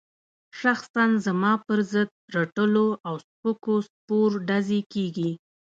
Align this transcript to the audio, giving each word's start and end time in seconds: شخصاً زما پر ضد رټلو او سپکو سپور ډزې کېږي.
شخصاً 0.61 1.05
زما 1.25 1.53
پر 1.65 1.79
ضد 1.91 2.09
رټلو 2.35 2.87
او 3.07 3.15
سپکو 3.27 3.75
سپور 3.87 4.29
ډزې 4.47 4.79
کېږي. 4.93 5.31